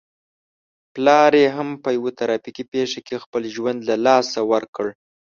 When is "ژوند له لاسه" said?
3.55-4.39